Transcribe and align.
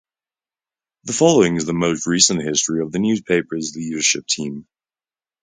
The 1.03 1.13
following 1.13 1.57
is 1.57 1.65
the 1.67 1.75
most 1.75 2.07
recent 2.07 2.41
history 2.41 2.81
of 2.81 2.91
the 2.91 2.97
newspaper's 2.97 3.75
leadership 3.75 4.25
team. 4.25 4.65